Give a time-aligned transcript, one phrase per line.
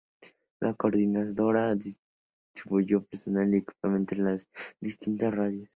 [0.59, 4.47] La coordinadora distribuyó personal y equipamiento entre las
[4.81, 5.69] distintas radios.